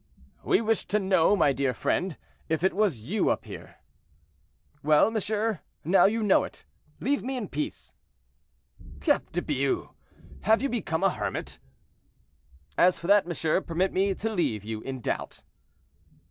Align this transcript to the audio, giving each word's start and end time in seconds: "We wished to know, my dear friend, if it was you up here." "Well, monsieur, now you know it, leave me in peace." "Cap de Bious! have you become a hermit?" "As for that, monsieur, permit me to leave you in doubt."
"We 0.43 0.61
wished 0.61 0.89
to 0.89 0.99
know, 0.99 1.35
my 1.35 1.53
dear 1.53 1.75
friend, 1.75 2.17
if 2.49 2.63
it 2.63 2.73
was 2.75 3.01
you 3.03 3.29
up 3.29 3.45
here." 3.45 3.75
"Well, 4.81 5.11
monsieur, 5.11 5.59
now 5.83 6.05
you 6.05 6.23
know 6.23 6.43
it, 6.43 6.65
leave 6.99 7.21
me 7.21 7.37
in 7.37 7.47
peace." 7.49 7.93
"Cap 8.99 9.31
de 9.31 9.43
Bious! 9.43 9.89
have 10.45 10.59
you 10.63 10.69
become 10.69 11.03
a 11.03 11.11
hermit?" 11.11 11.59
"As 12.79 12.97
for 12.97 13.05
that, 13.05 13.27
monsieur, 13.27 13.61
permit 13.61 13.93
me 13.93 14.15
to 14.15 14.33
leave 14.33 14.63
you 14.63 14.81
in 14.81 15.01
doubt." 15.01 15.43